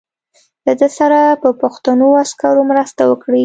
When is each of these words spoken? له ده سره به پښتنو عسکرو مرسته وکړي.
له 0.65 0.73
ده 0.79 0.87
سره 0.97 1.19
به 1.41 1.49
پښتنو 1.63 2.07
عسکرو 2.23 2.61
مرسته 2.71 3.01
وکړي. 3.11 3.39